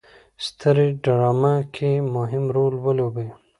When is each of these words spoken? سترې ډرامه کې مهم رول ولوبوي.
سترې 0.45 0.87
ډرامه 1.03 1.55
کې 1.75 1.91
مهم 2.15 2.43
رول 2.55 2.73
ولوبوي. 2.79 3.27